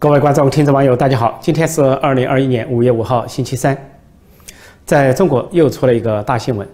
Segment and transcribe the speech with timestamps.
[0.00, 1.36] 各位观众、听众、网友，大家好！
[1.42, 3.76] 今天是二零二一年五月五号，星期三。
[4.86, 6.64] 在中国又出了一个大新闻，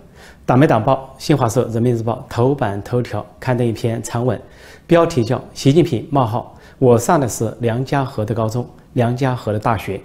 [0.45, 4.39] 党媒党报新华社、人民日报头版头条刊登一篇长文，
[4.87, 9.99] 标题叫“习近平：冒号我上的是梁家河的高中，梁家河的大学”。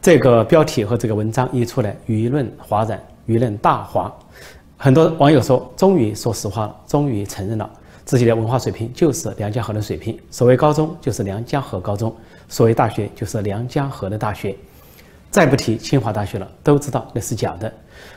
[0.00, 4.14] 这个标题和这个文章一出来，舆论哗然，舆论大哗。
[4.76, 7.68] 很多网友说：“终于说实话了，终于承认了。”
[8.04, 12.10] 自己的文化水平就是梁家河的水平，所谓高中就是梁家河高中，
[12.48, 14.56] 所谓大学就是梁家河的大学，
[15.30, 17.72] 再不提清华大学了，都知道那是假的。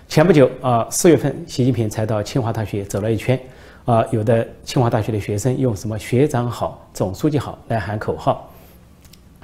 [0.07, 3.39] 前不久啊，四月份，习近平才到清华大学走了一圈，
[3.85, 8.49] 啊，有的清华大学的学生用什么“学长好，总书记好”来喊口号，“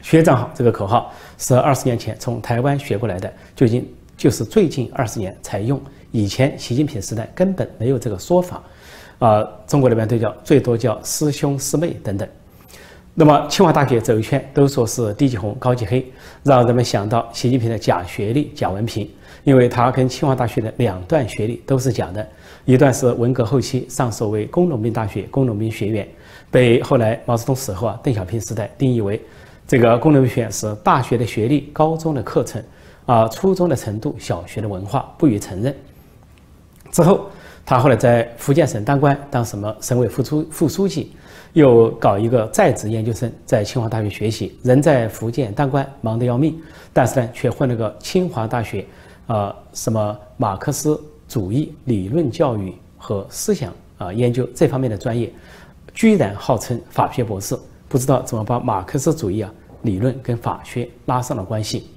[0.02, 5.82] 学长好”这个口号是二十年前从台湾学过来的，最近就是最近二十年才用，
[6.12, 8.64] 以前习近平时代根本没有这个说法。
[9.20, 12.30] 啊，中国那边都叫最多叫师兄师妹等等。
[13.20, 16.06] 那么清华大学走一圈都说是低级红高级黑，
[16.44, 19.10] 让人们想到习近平的假学历、假文凭，
[19.44, 22.28] 因为他跟清华大学的两段学历都是假的，
[22.66, 26.08] 一段是文革后期上授为工农兵大学工农兵学院，
[26.52, 29.20] 被后来毛泽东死后啊邓小平时代定义为
[29.68, 32.64] 这个工农兵学院是大学的学历、高中的课程
[33.08, 35.76] 啊、初中的程度、小学的文化不予承认。
[36.92, 37.28] 之后。
[37.70, 41.12] 他后来在福建省当官，当什么省委副书副书记，
[41.54, 44.58] 又搞一个在职研究生，在清华大学学习。
[44.64, 46.56] 人在福建当官，忙得要命，
[46.94, 48.86] 但是呢，却混了个清华大学，
[49.28, 55.32] 啊，什么马克思主义理论教育和思想啊研究这方面的专业，
[55.94, 59.52] 居然号称法学博士，不知道怎么把马克思主义啊
[59.82, 61.88] 理论跟法学拉上了关系。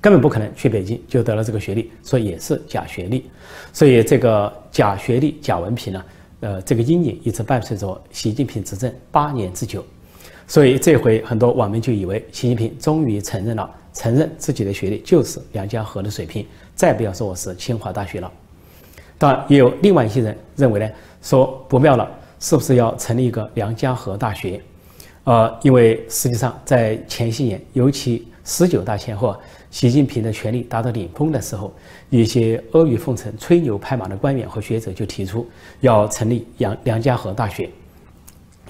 [0.00, 3.28] 根本不可能去北京就得了这个学历，所以也是假学历，
[3.72, 6.04] 所以这个假学历、假文凭呢，
[6.40, 9.84] 呃，这个阴影一直伴随着习近平执政八年之久，
[10.46, 16.46] 所以这回很多网民就以为习近平终于承认了，承认自己的学历就是梁家河的水平，
[16.76, 18.32] 再不要说我是清华大学了。
[19.18, 20.88] 当然，也有另外一些人认为呢，
[21.20, 22.08] 说不妙了，
[22.38, 24.60] 是不是要成立一个梁家河大学？
[25.24, 29.36] 呃，因为实际上在前些年，尤其十九大前后。
[29.70, 31.70] 习近平的权力达到顶峰的时候，
[32.08, 35.46] 一些阿谀奉承、吹牛拍马的官员和学者就提出
[35.80, 37.68] 要成立梁梁家河大学，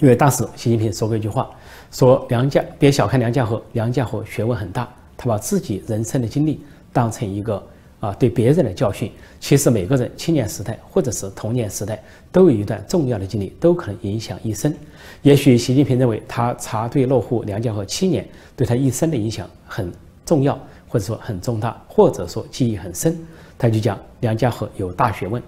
[0.00, 1.48] 因为当时习近平说过一句话，
[1.92, 4.92] 说梁家别小看梁家河，梁家河学问很大。
[5.16, 6.60] 他把自己人生的经历
[6.92, 7.64] 当成一个
[8.00, 9.12] 啊对别人的教训。
[9.38, 12.02] 其实每个人青年时代或者是童年时代
[12.32, 14.74] 都有一段重要的经历，都可能影响一生。
[15.22, 19.92] 也许习近平认为他插队落户梁家河七年，对他一生的影响很
[20.24, 20.58] 重要。
[20.90, 23.14] 或者说很重大，或者说记忆很深，
[23.58, 25.42] 他就讲梁家河有大学问。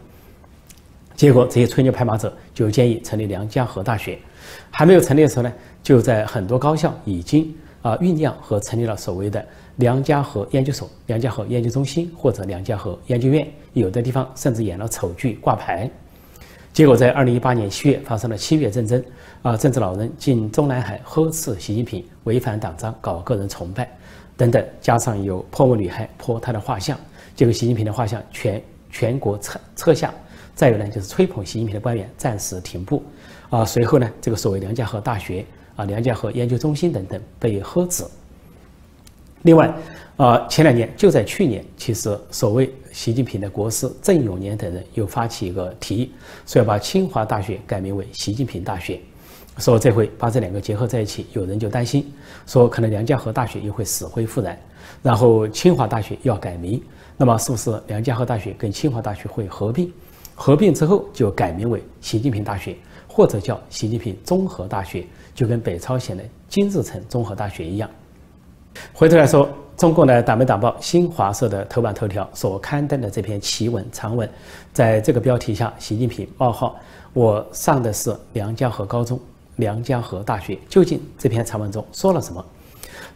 [1.16, 4.18] 结果这些吹牛拍马者就建议成立梁家河大学，
[4.70, 5.50] 还没有成立的时候呢，
[5.82, 7.50] 就在很多高校已经
[7.80, 9.42] 啊酝酿和成立了所谓的
[9.76, 15.90] 梁家河研究所、梁家河研究中心或者梁家河研究院，有的地方甚至演了丑剧挂牌。
[16.72, 19.04] 结果在二零一八年七月发生了七月政争，
[19.42, 23.90] 啊，政治老人进中南海呵斥习近平，违反党章，搞个人崇拜。
[24.36, 26.96] 等等，加上有泼墨女孩泼他的画像，
[27.34, 30.14] 结果习近平的画像全全国撤撤下。
[30.54, 33.02] 再有呢，就是吹捧习近平的官员暂时停步。
[33.50, 35.44] 啊，随后呢，这个所谓梁家河大学
[35.74, 38.04] 啊、梁家河研究中心等等被呵止。
[39.42, 39.72] 另外，
[40.16, 46.12] 啊，前两年就在去年，其实所谓习近平的国师郑永年等人又发起一个提议，
[46.46, 49.00] 说要把清华大学改名为习近平大学。
[49.58, 52.10] 说这回把这两个结合在一起，有人就担心，
[52.46, 54.58] 说可能梁家河大学又会死灰复燃，
[55.02, 56.82] 然后清华大学要改名，
[57.16, 59.92] 那么是不是梁家河大学跟清华大学会合并？
[60.34, 62.74] 合并之后就改名为习近平大学，
[63.06, 67.90] 或者叫习近平综合大学，就跟北朝鲜的金日成综合大学一样。
[68.92, 74.28] 回头来说，中共的党媒党报新华社的头版头条所刊登的这篇奇文长文，
[74.72, 76.78] 在这个标题下，习近平冒号
[77.12, 79.18] 我上的是梁家河高中。
[79.56, 82.42] 梁家河大学究竟这篇长文中说了什么？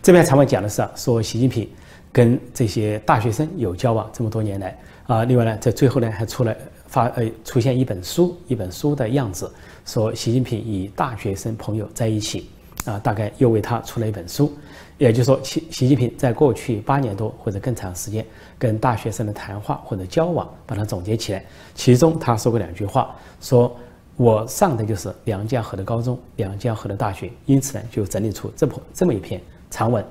[0.02, 1.66] 这篇长文讲的是说习近平
[2.12, 6.54] 跟这些大学生有交往这么多年来啊，另外呢，在最后呢还出来
[6.86, 9.50] 发呃出现一本书，一本书的样子，
[9.86, 12.50] 说习近平与大学生朋友在一起
[12.84, 14.52] 啊，大概又为他出了一本书，
[14.98, 18.24] 也就是说习习近平在过去八年多或者更长时间
[18.58, 21.44] 跟大学生的谈话或者交往，把它总结起来，
[21.74, 23.74] 其中他说过两句话，说。
[24.16, 29.40] 我上的就是梁家河的高中，梁家河的大学，因此呢，就整理出这么这么一篇
[29.72, 30.04] 长文。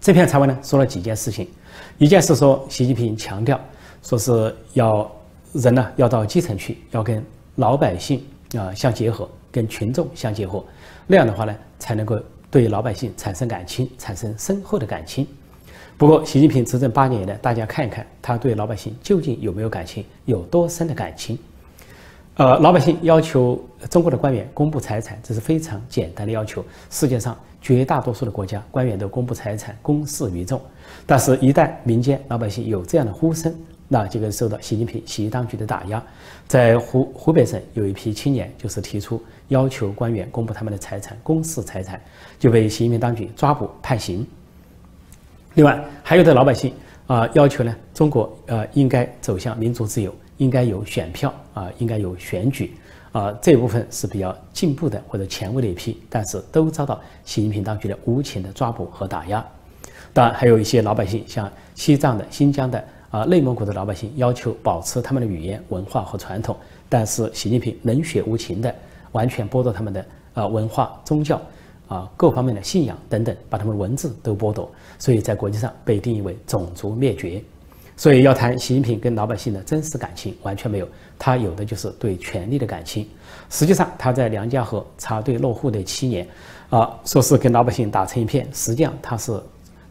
[0.00, 1.48] 这篇长文呢，说了几件事情。
[1.98, 3.60] 一件事说，习近平强调，
[4.02, 5.08] 说是要
[5.52, 7.24] 人呢要到基层去，要跟
[7.54, 8.20] 老百姓
[8.58, 10.60] 啊相结合，跟群众相结合，
[11.06, 12.18] 那样的话呢，才能够
[12.54, 15.26] 对老百姓产生感情，产生深厚的感情。
[15.98, 21.36] 不过，习近平执政八年以来，大家看一看他对老百姓究竟有没有感情，有多深的感情？
[22.36, 23.60] 呃，老百姓要求
[23.90, 26.64] 中国的官员公布财产，这是非常简单的要求。
[26.90, 30.60] 世界上绝大多数的国家官员都公布财产，公示于众。
[31.04, 33.52] 但是，一旦民间老百姓有这样的呼声，
[33.94, 36.02] 那就会受到习近平习当局的打压。
[36.48, 42.00] 在湖湖北省有一批青年，就是提出要求官员公布他们的财产，公示财产，
[42.36, 44.26] 就被习近平当局抓捕判刑。
[45.54, 46.74] 另外，还有的老百姓
[47.06, 52.74] 啊，要求呢，中国呃应该走向民主自由，应该有选票啊，应该有选举
[53.12, 59.46] 啊，这部分是比较进步的或者前卫的一批，但是都遭到习近平当局的无情的抓捕和打压。
[60.12, 66.56] 当然，还有一些老百姓，像西藏的、新疆的啊、内蒙古的老百姓，要求保持他们的语言、文化和传统，
[66.88, 68.74] 但是习近平冷血无情的，
[69.12, 71.40] 完全剥夺他们的啊文化、宗教。
[71.86, 74.68] 啊，各方面的信仰等等，把他们文字都剥夺，
[74.98, 77.40] 所以在国际上被定义为种族灭绝。
[77.94, 80.88] 所以要谈习近平跟老百姓的真实感情，完全没有，
[81.18, 83.06] 他有的就是对权力的感情。
[83.50, 86.26] 实际上他在梁家河插队落户的七年，
[86.70, 89.38] 啊，说是跟老百姓打成一片，实际上他是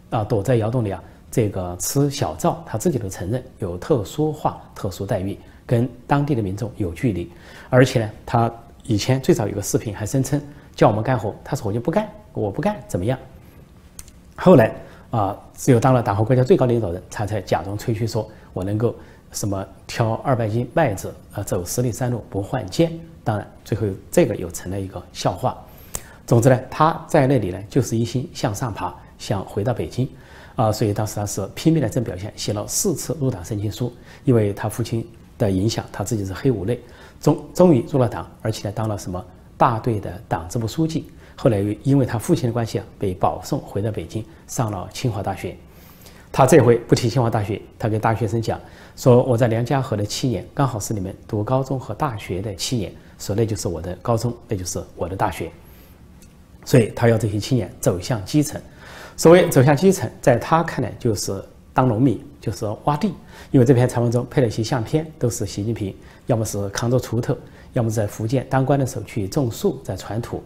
[0.10, 1.02] 啊躲在窑洞里啊，
[1.34, 5.36] 这个吃小灶，他自己都承认有特殊化、特殊待遇，
[5.66, 7.28] 跟当地的民众有距离。
[7.72, 8.54] 而且呢，他
[8.84, 10.40] 以前最早有个视频还声称。
[10.76, 13.18] 叫我们干活，他说我就不干，我不干怎么样？
[14.36, 14.76] 后来
[15.12, 18.96] 啊，只有当了党和国家最高领导人，他才假装吹嘘说，我能够
[19.32, 22.92] 什么挑二百斤麦子啊，走十里山路不换肩。
[23.24, 25.56] 当然，最后这个又成了一个笑话。
[26.26, 30.10] 总之呢，他在那里呢，就是一心向上爬，想回到北京
[30.56, 33.92] 啊，所以当时他是拼命的这表现，写了四次入党申请书，
[34.24, 35.08] 因为他父亲
[35.38, 36.80] 的影响，他自己是黑五类，
[37.20, 39.24] 终终于入了党，而且呢，当了什么？
[39.56, 41.06] 大队的党支部书记，
[41.36, 45.56] 后来又因为他父亲的关系啊，被保送回到北京，上了清华大学。
[46.32, 48.60] 他这回不提清华大学，他跟大学生讲
[48.96, 55.52] 说：“我在梁家河的七年，刚好是你们读高中和大学的七年，说那就是我的高中，那就是我的大学。”
[56.66, 58.60] 所以他要这些青年走向基层。
[59.16, 61.44] 所谓走向基层，在他看来就是
[61.74, 63.14] 当农民，就是挖地。
[63.52, 65.96] 因为这篇长文中配了一些相片，都是习近平，
[66.26, 67.38] 要么是扛着锄头。
[67.74, 70.44] 要么在福建当官的时候去种树，在传土，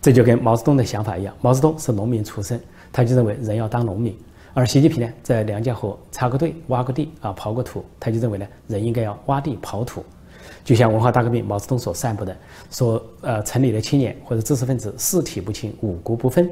[0.00, 1.34] 这就跟毛泽东的想法一样。
[1.40, 2.60] 毛泽东是农民出身，
[2.92, 4.12] 他就认为人要当农民；
[4.52, 10.04] 而习近平呢，在梁家河插个队、挖个地啊、刨个土，他就认为呢，人应该要挖地刨土。
[10.62, 12.36] 就像文化大革命毛泽东所散布的，
[12.70, 16.48] 说呃，城里的青年或者知识分子四体不勤、五谷不分，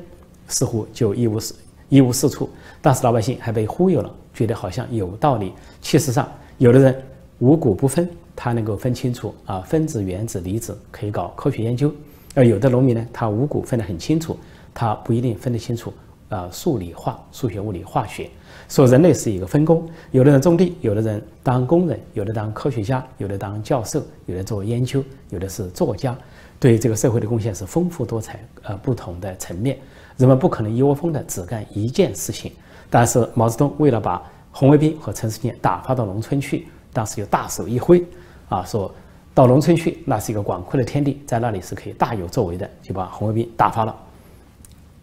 [0.48, 1.54] 似乎就一无是
[1.88, 2.48] 一无是处。
[2.80, 5.52] 当时老百姓还被忽悠了，觉得好像有道理。
[5.80, 7.02] 事实上，有的人
[7.38, 8.08] 五谷不分。
[8.34, 11.90] 他能够分清楚啊，分子、原子、离子，可以搞科学研究；
[12.34, 14.36] 而有的农民呢，他五谷分得很清楚，
[14.72, 15.92] 他不一定分得清楚
[16.30, 18.30] 啊，数理化、数学、物理、化学。
[18.70, 26.16] 说人类是一个分工，有的人种地，有的人当工人，有的当科学家，有的当教授，有的做研究，有的是作家，
[26.58, 29.78] 对这个社会的贡献是丰富多彩，呃，不同的层面。
[30.16, 32.52] 人们不可能一窝蜂的只干一件事情。
[32.90, 38.04] 但是毛泽东为了把红卫兵和陈世坚打发到农村去，当时就大手一挥。
[38.48, 38.94] 啊，说
[39.32, 43.96] 到农村去，那是一个广阔的天地，在那里是可以大有作为的，就把红卫兵打发了。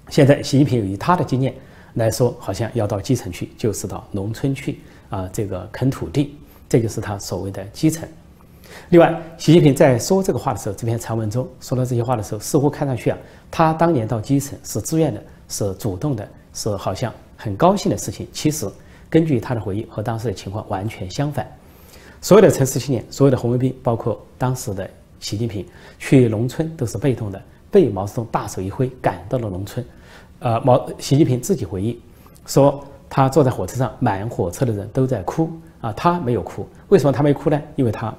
[0.08, 1.54] 现在习近平以他的经验
[1.96, 6.38] 来说，好像要到基层去，就是到农村去啊，这个啃土地，
[6.70, 8.08] 这就是他所谓的基层。
[8.90, 13.18] 另外，习近平在说这个话的时候，这篇长文中说到这些话的时候，似乎看上去啊，
[13.52, 18.28] 他当年到基层是自愿的，是主动的，是好像很高兴的事情。
[18.32, 18.68] 其实，
[19.10, 21.48] 根据他的回忆和当时的情况完全相反。
[22.22, 25.66] 所有的城市青年，所有的红卫兵，包括当时的习近平，
[25.98, 29.86] 去农村都是被动的，被毛泽东大手一挥赶到了农村。
[30.40, 32.00] 呃，毛习近平自己回忆
[32.46, 35.50] 说，他坐在火车上，满火车的人都在哭
[35.80, 36.68] 啊，他没有哭。
[36.90, 37.62] 为什么他没哭呢？
[37.76, 38.14] 因为他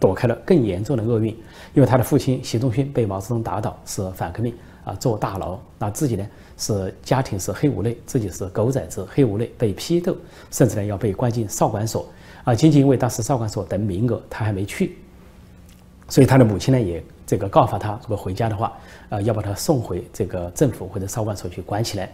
[0.00, 1.28] 躲开了更严重的厄运，
[1.74, 5.58] 因为他的父亲习仲勋被毛泽东打倒，是反革命啊，坐大牢。
[5.78, 6.26] 那自己呢，
[6.56, 10.16] 是家庭是黑五类，自己是狗崽子，黑五类被批斗，
[10.50, 12.08] 甚至呢要被关进少管所。
[12.44, 14.96] 啊，仅仅因为当时少管所等名额，他还没去，
[16.08, 18.72] 所以他的母亲呢也这个告发他，如果回家的话，
[19.10, 22.10] 呃，要把他送回这个政府或者少管所去关起来。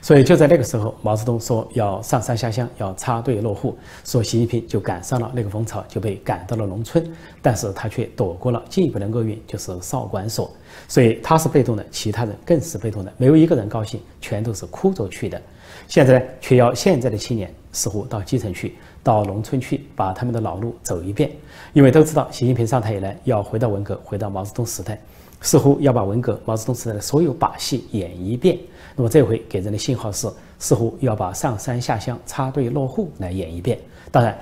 [0.00, 7.04] 所以就在那个时候，毛泽东说要上山下乡，要插队落户，说习近平就赶上了那个风潮，就被赶到了农村，
[7.42, 10.50] 但是他却躲过了进一步的厄运，就是少管所。
[10.86, 15.40] 所以他是被动的，其他人更是被动的，没有一个人高兴，全都是哭着去的。
[15.86, 18.76] 现在呢，却要现在的青年似乎到基层去。
[19.02, 21.30] 到农村去把他们的老路走一遍，
[21.72, 25.00] 因为都知道习近平上台以来要回到文革，回到毛泽东时代，
[25.40, 28.58] 似乎要把文革毛泽东时代的所有把戏演一遍。
[28.96, 30.28] 那么这回给人的信号是，
[30.58, 33.78] 似乎要把上山下乡、插队落户来演一遍。
[34.10, 34.36] 当然，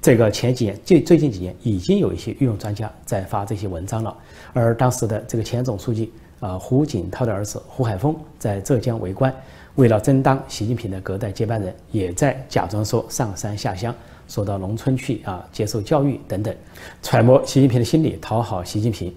[0.00, 4.16] 这个前几年最最近几年已经有一些御用专家在发这些文章了。
[4.54, 6.10] 而当时的这个前总书记
[6.40, 9.34] 啊胡锦涛的儿子胡海峰在浙江为官，
[9.76, 13.94] 为了争当习近平的隔代接班人，也在假装说上山下乡。
[14.26, 16.54] 说到农村去啊，接受教育等等，
[17.02, 19.10] 揣摩习近平的心理，讨好习近平。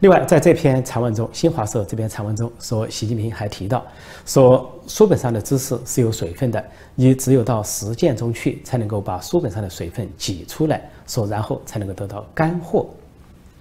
[0.00, 3.82] 另外，在这篇长文中，新华社这篇长文中说，习近平还提到，
[4.26, 6.62] 说书本上的知识是有水分的，
[6.94, 12.86] 你只有到实践中去，才能够把书本上的水分挤出来，说然后才能够得到干货。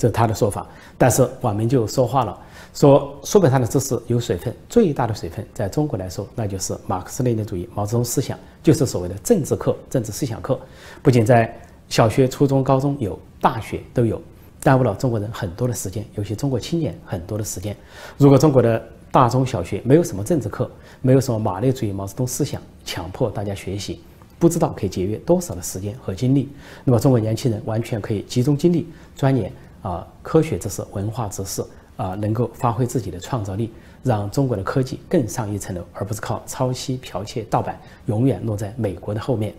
[0.03, 0.67] 这是他的说法。
[0.97, 2.37] 但是网民就说话了。
[2.73, 10.59] 说书本上的知识有水分，最大的水分在中国来说，那就是马克思列宁主义、毛泽东思想，就是所谓的政治课、政治思想课。
[11.01, 11.57] 不仅在
[11.87, 14.21] 小学、初中、高中有，大学都有，
[14.61, 17.73] 耽误了中国人很多的时间，尤其中国青年很多的时间。
[18.17, 20.69] 如果中国的大中小学没有什么政治课，
[21.01, 24.01] 没有什么马列主义、毛泽东思想，强迫大家学习，
[24.39, 26.49] 不知道可以节约多少的时间和精力。
[26.83, 31.63] 那么中国年轻人完全可以集中精力钻研啊科学知识、文化知识。
[31.95, 33.71] 啊，能够发挥自己的创造力，
[34.01, 39.53] 让中国的科技更上一层楼，而不是靠抄袭、剽窃、盗版，永远落在美国的后面。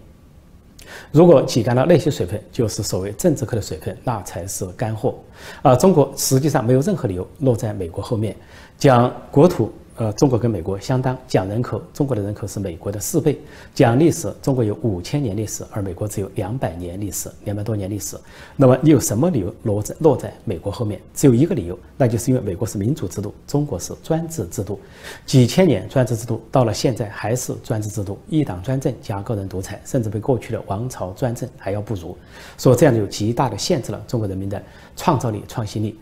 [1.12, 5.14] 如果挤干了那些水分，就是所谓政治课的水分，那才是干货。
[5.62, 8.36] 啊，中国实际上没有任何理由落在美国后面，
[8.76, 9.72] 将国土。
[9.96, 13.38] 呃，中国跟美国相当讲人口，中国的人口是美国的四倍。
[13.72, 18.16] 讲历史，中国有五千年历史，而美国只有两百年历史，两百多年历史。
[18.56, 21.00] 那么你有什么理由落在落在美国后面？
[21.14, 24.80] 只有一个理由，那就是因为美国是民主制度，中国是专制制度。
[25.24, 32.18] 几千年专制制度到了现在还是专制制度，一党专政加个人独裁，甚至比过去的王朝专政还要不如。
[32.56, 34.60] 所以这样就极大的限制了中国人民的
[34.96, 35.96] 创造力、创新力。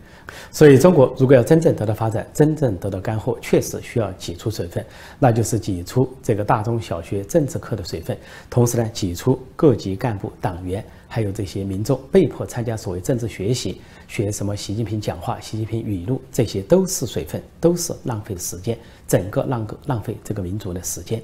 [0.51, 4.85] 所以，中国如果要真正得到发展，真正得到干货，确实需要挤出水分，
[5.19, 8.17] 那就是挤出这个大中小学政治课的水分，
[8.49, 18.77] 同时呢，挤出各级干部、党员，还有这些民众被迫参加所谓政治学习，学什么习近平讲话、习近平语录，这些都是水分，都是浪费时间，
[19.07, 21.21] 整个浪个浪费这个民族的时间。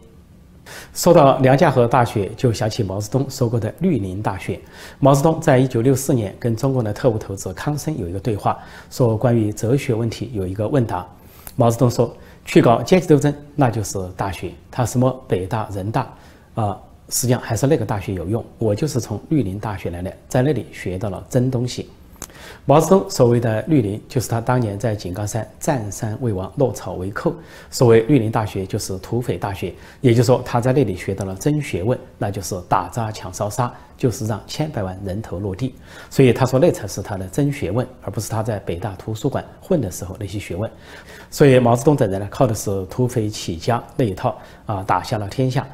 [0.94, 4.60] 说到梁家河大学，就想起毛泽东说过的绿林大学。
[5.00, 8.58] 毛泽东在一九六四年跟中共的特务头子康生有一个对话，
[8.90, 11.08] 说关于哲学问题有一个问答。
[11.56, 14.52] 毛泽东说，去搞阶级斗争，那就是大学。
[14.72, 16.08] 他什么北大、人大，
[16.56, 16.78] 啊，
[17.10, 18.44] 实际上还是那个大学有用。
[18.58, 21.90] 我就是从绿林大学来的，在那里学到了真东西。
[22.66, 27.34] 毛泽东所谓的绿林，就是他当年在井冈山占山为王，落草为寇。
[27.72, 29.74] 所谓绿林大学，就是土匪大学。
[30.02, 35.74] 也就是说，他在那里学到了真学问，那就是打砸抢烧杀，就是让千百万人头落地。
[36.12, 40.70] 所以他说，那才是他的真学问，而不是他在北大图书馆混的时候那些学问。
[41.32, 45.68] 所以毛泽东等人呢，靠的是土匪起家那一套啊，打下了天下，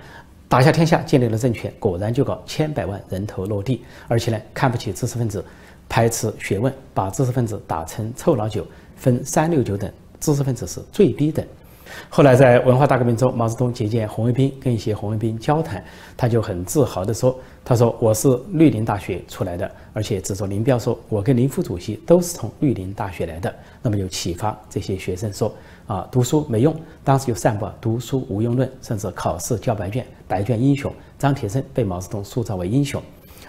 [0.48, 5.44] 打下天下，建立了政权，果然就搞千百万人头落地，而且呢，看不起知识分子。
[5.88, 8.65] 排斥学问，把知识分子打成臭老九，
[8.96, 11.46] 分三六九等，知识分子是最低等。
[12.10, 15.82] 后来在文化大革命中，毛泽东接见红卫兵，跟一些红卫兵交谈，
[16.18, 25.54] 他就很自豪地说：“他说我是绿林大学出来的，而且指着林彪说，我跟林副主席都是从绿林大学来的。”那么就启发这些学生说
[25.86, 33.01] ：“啊，读书没用。”当时就散播读书无用论，甚至考试交白卷，白卷英雄张铁生被毛泽东塑造为英雄。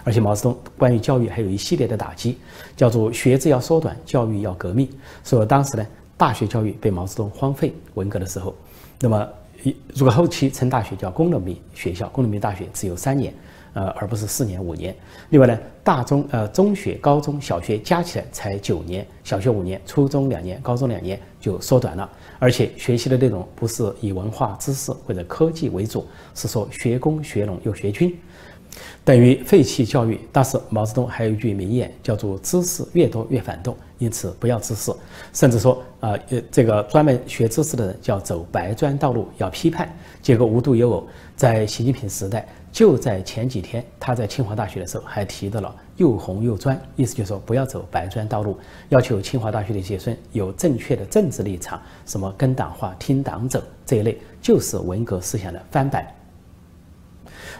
[0.07, 2.37] 而且毛泽东关于教育还有一系列的打击，
[2.77, 4.87] 叫做学制要缩短，教育要革命。
[5.21, 5.85] 所以当时呢，
[6.15, 7.73] 大学教育被毛泽东荒废。
[7.95, 8.55] 文革的时候，
[9.01, 9.27] 那么
[9.93, 13.33] 如果后期称大学叫工农兵学校，工农兵大学只有三年，
[13.73, 14.95] 呃，而不是四年五年。
[15.27, 22.09] 另外呢，大中呃中学、高中小学加起来才九年，小学五年，初中两年，高中两年就缩短了。
[22.39, 28.17] 而且学习的内容不是以文化知识或者科技为主，是说学工学农又学军。
[29.03, 30.19] 等于废弃教育。
[30.31, 34.91] 当时毛泽东还有一句名言，叫做“知识越多越反动”，因此不要知识。
[35.33, 39.93] 甚至说，啊，呃，这个专门学知识的人叫走白砖道路，要批判。
[40.21, 48.57] 结果无独有偶，在习近平时代，就在前几天，他在清华大学的时候还提到了“又红又专”，意思就是说不要走白砖道路，
[48.89, 56.05] 要求清华大学的学生有正确的政治立场，什么跟党话、听党走这一类，就是文革思想的翻版。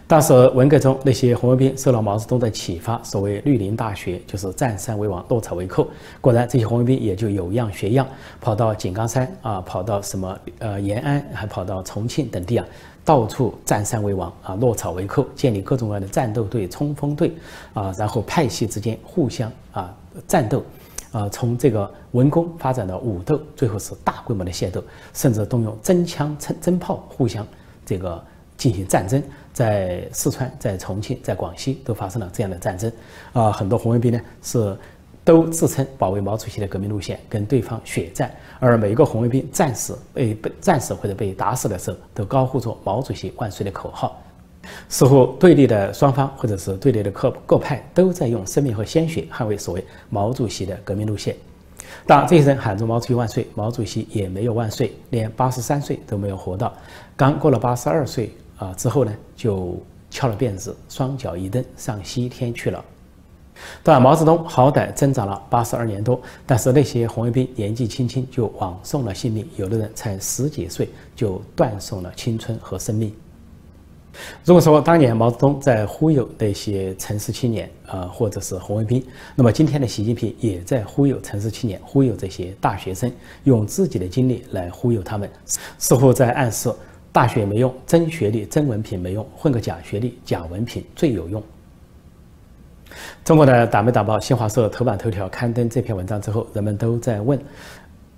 [0.08, 5.86] 当时文革中那些红卫兵受了毛泽东的启发，所谓绿林大学就是占山为王，落草为寇。
[6.22, 8.08] 果然，这些红卫兵也就有样学样，
[8.40, 12.66] 跑到井冈山啊，跑到什么呃延安，还跑到重庆等地啊，
[13.04, 17.34] 到处占山为王啊，落草为寇，建立各种各样的战斗队、冲锋队
[17.74, 19.94] 啊，然后派系之间互相啊
[20.26, 20.64] 战斗，
[21.12, 24.82] 啊，从这个文攻发展到武斗，最后是大规模的械斗，
[25.14, 27.46] 甚至动用真枪真真炮互相
[27.86, 28.24] 这个
[28.58, 29.22] 进行战争，
[29.54, 32.92] 在四川、在重庆、在广西都发生了这样的战争。
[33.34, 34.76] 啊，很多红卫兵呢是
[35.24, 38.34] 都自称保卫毛主席的革命路线，跟对方血战。
[38.60, 44.22] 而每一个红卫兵战死被被战死或者被打死的时候，都高呼着“毛主席万岁”的口号。
[44.90, 51.34] 似乎对立的双方或者是对立的各各派都在用生命和鲜血捍卫所谓毛主席的革命路线。
[52.06, 56.74] 当这些人喊着“毛主席万岁”，毛主席也没有万岁，连八十三岁都没有活到。
[57.16, 59.78] 刚过了八十二岁啊之后呢，就
[60.10, 62.84] 翘了辫子，双脚一蹬，上西天去了。
[63.82, 73.12] 当然，毛泽东好歹增长了八十二年多，但是那些红卫兵年纪轻轻就枉送了性命，有的人才十几岁就断送了青春和生命。
[74.44, 79.04] 如果说当年毛泽东在忽悠那些城市青年，呃，或者是红卫兵，
[79.36, 83.12] 那么今天的习近平也在忽悠城市青年，忽悠这些大学生，
[83.44, 85.30] 用自己的经历来忽悠他们，
[85.78, 86.72] 似乎在暗示
[87.18, 91.42] 大学没用，真学历、真文凭没用，混个假学历、假文凭最有用。
[93.26, 97.40] 中国的党媒党报新华社头版头条刊登这篇文章之后，人们都在问。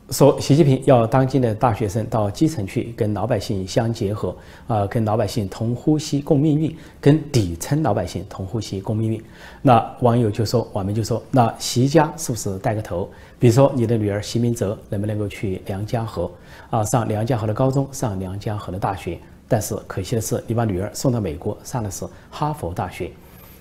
[0.09, 4.35] 说习近平要当今的大学生到基层去跟老百姓相结合，
[4.67, 9.23] 啊，跟老百姓同呼吸共命运，跟底层老百姓同呼吸共命运。
[9.61, 13.09] 那网友就说，我们就说，那习家是不是带个头？
[13.39, 16.29] 比如说你的女儿习明泽能不能够去梁家河
[16.69, 19.19] 啊，上梁家河的高中，上梁家河的大学？
[19.47, 23.11] 但是可惜的是，你把女儿送到美国上的是哈佛大学。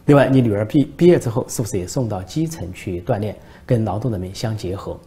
[0.05, 3.35] 另外，你女儿毕毕业之后，是不是也送到基层去锻炼，
[3.65, 4.99] 跟劳动人民相结合？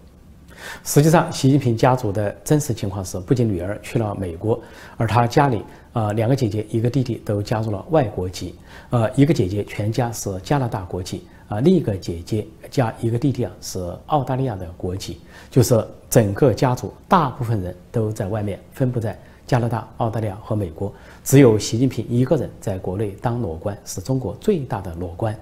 [0.84, 4.60] 实际上，习近平家族的真实情况是，不仅女儿去了美国，
[4.98, 8.56] 而他家里啊两个姐姐一个弟弟都加入了外国籍，
[8.90, 25.34] 呃一个姐姐全家是加拿大国籍啊，另一个姐姐加一个弟弟啊是澳大利亚的国籍，就是整个家族大部分人都在外面分布在加拿大、澳大利亚和美国，只有习近平一个人在国内当裸官，是中国最大的裸官。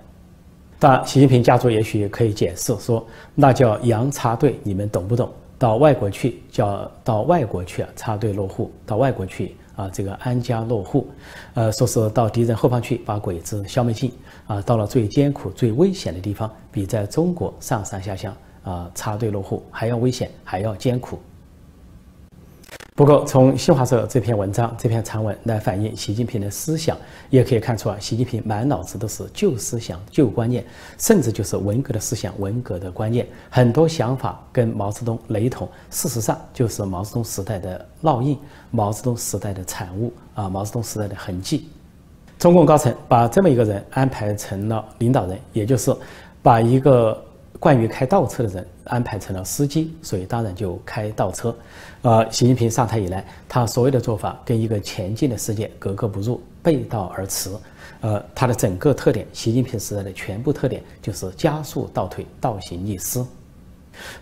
[0.78, 5.30] 但习近平家族也许可以解释说，那叫洋插队，你们懂不懂？
[5.58, 11.08] 到外国去叫到外国去，插队落户，到外国去啊，这个安家落户，
[11.56, 14.12] 呃，说是到敌人后方去把鬼子消灭尽
[14.46, 21.20] 啊，到了最艰苦、最危险的地方，比在中国上山下乡啊插队落户还要危险，还要艰苦。
[22.96, 26.98] 不过，从新华社这篇文章、这篇长文来反映习近平的思想，
[27.30, 30.66] 也可以看出啊，习近平满脑子都是旧思想、旧观念，
[30.98, 35.66] 甚至就是文革的思想、文革的观念，很多想法跟毛泽东雷同。
[35.90, 38.38] 事实上，就是毛泽东时代的烙印，
[38.70, 41.70] 毛泽东时代的产物啊，毛泽东时代的痕迹。
[42.38, 45.96] 中共高层把这么一个人安排成了领导人，也就是
[46.44, 47.18] 把一个。
[47.60, 51.54] 惯于开倒车的人安排成了司机，所以当然就开倒车。
[52.02, 57.52] 呃，习近平上台以来，他所有的做法跟一个前进的世界格格不入，背道而驰。
[58.02, 63.22] 呃，他的整个特点，习近平时代的全部特点就是加速倒退，倒行逆施。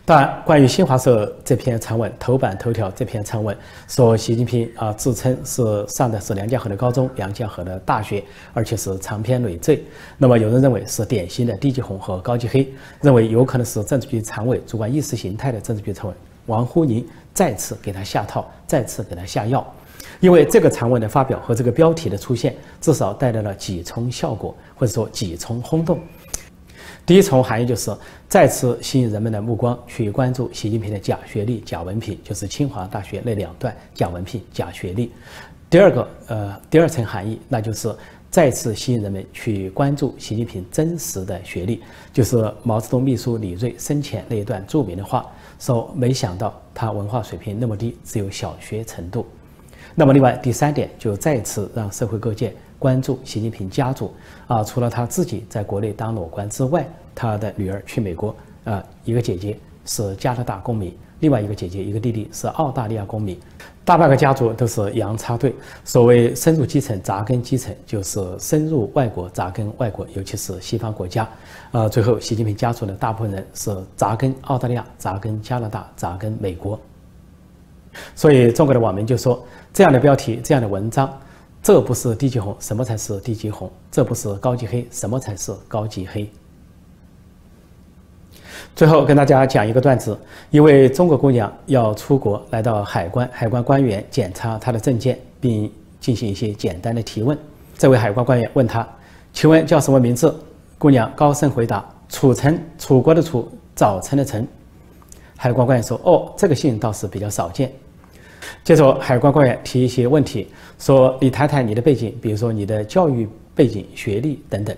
[0.05, 3.55] 当然，关于新华社这篇长文，头版头条这篇长文
[3.87, 9.83] 说，习近平啊自称是上的是梁家河的高中、梁家河的大学，而且是长篇累赘。
[10.17, 19.65] 那么有人认为是典型的低级红和高级黑，认为有可能是政治局常委主管意识形态的政治局常委王沪宁再次给他下套，再次给他下药。
[20.21, 25.99] 因为这个长文的发表和这个标题的出现，至少带来了几重效果，或者说几重轰动。
[27.07, 27.89] 第一重含义就是
[28.27, 35.13] 再次吸引人们的目光去关注习近平的假学历、假文凭，就是清华大学那两段假文凭、假学历。
[35.69, 37.95] 第二个，呃，第二层含义，那就是
[38.29, 45.25] 再次吸引人们去关注习近平真实的学历，就是毛泽东秘书李锐生前那一段著名的话，
[45.59, 49.25] 说没想到他文化水平那么低，只有小学程度。
[49.95, 52.53] 那么，另外第三点，就再次让社会各界。
[52.79, 54.13] 关注习近平家族
[54.47, 63.35] 啊，除了他自己在国内当裸官之外，他的女儿去美国啊，一个姐姐是加拿大公民，另外一个姐姐一个弟弟是澳大利亚公民，
[63.83, 65.55] 大半个家族都是洋插队。
[65.83, 71.27] 所谓深入基层、扎根基层，就是深入外国、扎根外国，尤其是西方国家。
[71.71, 76.79] 啊，最后习近平家族的大部分人是扎根澳大利亚、扎根加拿大、扎根美国。
[78.13, 81.09] 所以中国的网民就说，这样的标题、这样的文章。
[81.67, 83.69] 这不是低级红，什么才是低级红？
[83.91, 86.25] 这不是高级黑，什么才是高级黑？
[88.73, 90.17] 最后跟大家讲一个段子：
[90.49, 97.37] 一位中国姑娘要出国，来到海关，海关官员检查她的证件，并进行一些简单的提问。
[97.77, 98.87] 这位海关官员问她
[99.33, 100.33] ：“请问叫什么名字？”
[100.79, 104.47] 姑娘高声回答：“楚成，楚国的楚，早晨的晨。
[105.35, 107.69] 海关官员说：“哦，这个姓倒是比较少见。”
[108.63, 110.47] 接着，海关官员提一些问题，
[110.79, 114.75] 说：“你谈谈你的背景，比如说你的教育背景、学历等等。”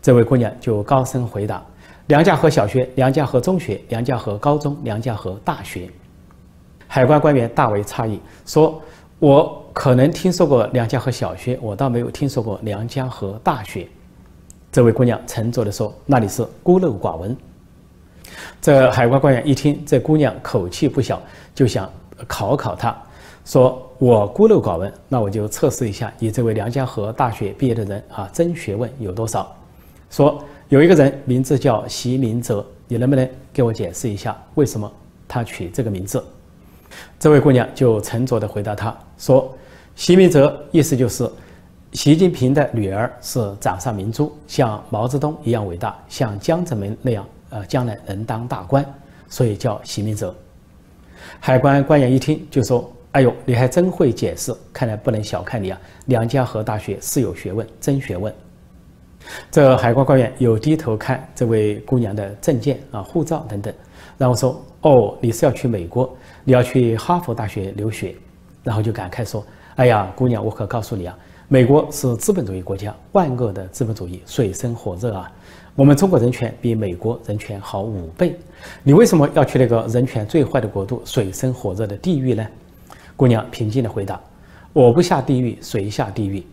[0.00, 1.64] 这位姑娘就高声回答
[2.08, 5.88] ：“梁家河小学、梁家河中学、梁家河高中、梁家河大学。”
[6.86, 8.80] 海关官员大为诧异，说
[9.18, 13.88] ：“我可能听说过梁家河小学，我倒没有听说过梁家河大学。”
[14.70, 17.36] 这位姑娘沉着地说：“那你是孤陋寡闻。”
[18.60, 21.20] 这海关官员一听这姑娘口气不小，
[21.54, 21.90] 就想
[22.26, 22.96] 考考他，
[23.44, 29.54] 说：“我孤陋寡闻，那我就测试一下你这位梁家河大学毕业的人啊，真学问有多少？”
[30.10, 34.90] 说有一个人名字叫席明哲，你能不能给我解释一下为什么
[35.26, 36.24] 他取这个名字？
[37.18, 39.52] 这位姑娘就沉着地回答他说
[39.96, 41.28] ：“席明哲意思就是
[41.92, 48.84] 习近平的女儿是掌上明珠，像毛泽东一样伟大，像江泽民那样。”呃，将来能当大官，
[49.28, 50.34] 所以叫席明哲。
[51.40, 55.80] 海关官员一听就说：“哎呦，你还真会解释，看来不能小看你啊！
[56.06, 58.32] 梁家河大学是有学问，真学问。”
[59.50, 63.72] 这海关官员又低头看这位姑娘的证件啊、护照等等，
[64.18, 68.14] 然后说：“哦，你是要去美国，你要去哈佛大学留学。”
[68.62, 69.44] 然后就感慨说
[69.76, 75.30] ：“哎呀，姑娘，我可告诉你啊，美国是资本主义国家，万恶的资本主义，水深火热啊！”
[75.76, 78.38] 我们中国人权比美国人权好五倍，
[78.84, 82.46] 你为什么要去那个人权最坏的国度、水深火热的地狱呢？
[83.16, 84.20] 姑娘平静地回答
[84.72, 86.46] ：“我不下地狱，谁下地狱？”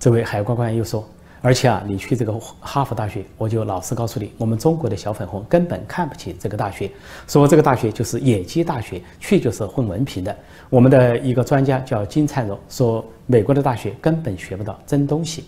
[0.00, 1.06] 这位海关官又说
[1.42, 6.90] ：“而且啊，你去这个哈佛大学，我就老实告诉你，我们中国的小粉红根本看不起这个大学，
[7.28, 10.34] 说这个大学就是野鸡大学，去就是混文凭的。
[10.70, 15.44] 我们的一个专家叫金灿荣说，美国的大学根本学不到真东西。”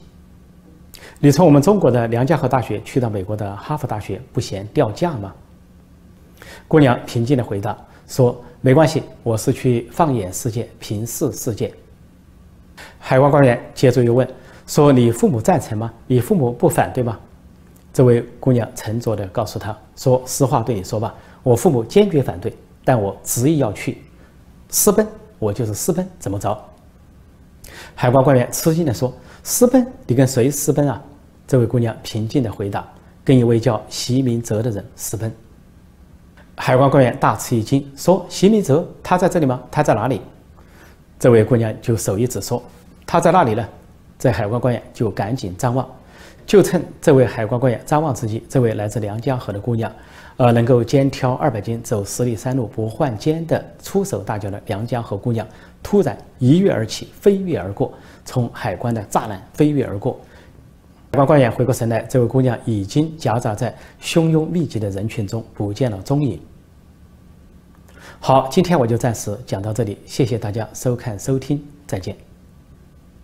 [1.24, 5.32] 你从我们中国的梁家河大学去到美国的哈佛大学，不嫌掉价吗？
[6.68, 7.74] 姑娘平静地回答
[8.06, 11.72] 说：“没关系，我是去放眼世界，平视世界。”
[13.00, 14.28] 海关官员接着又问
[14.66, 15.90] 说：“你父母赞成吗？
[16.06, 17.18] 你父母不反对吗？”
[17.90, 24.02] 这位姑娘沉着地告诉他说：“实话对你说吧，我父母坚决反对，但我执意要去，
[24.68, 25.08] 私奔，
[25.38, 26.54] 我就是私奔，怎么着？”
[27.96, 29.10] 海关官员吃惊地说
[29.42, 29.90] ：“私奔？
[30.06, 31.02] 你跟谁私奔啊？”
[31.46, 32.86] 这位姑娘平静地回答
[33.24, 35.32] ：“跟一位叫席明哲的人私奔。”
[36.56, 39.60] 海关官员大吃一惊，说：“席明哲，他在这里吗？
[39.70, 40.20] 他在哪里？”
[41.18, 42.62] 这位姑娘就手一指说
[43.06, 43.68] ：“他在那里呢。”
[44.16, 45.86] 这海关官员就赶紧张望，
[46.46, 49.92] 就趁这位海关官员张望之际，这位来自梁家河的姑娘，
[50.36, 55.46] 呃，能够肩挑二百斤，走十里山路不换肩的粗手大脚的梁家河姑娘，
[55.82, 57.92] 突然一跃而起，飞跃而过，
[58.24, 60.18] 从海关的栅栏飞跃而过。
[61.14, 63.72] 海关官员回过神来，这位姑娘已经夹杂在
[64.02, 66.40] 汹涌密集的人群中，不见了踪影。
[68.18, 72.33] 好，今天我就暂时讲到这里，谢谢大家收看收听，再见。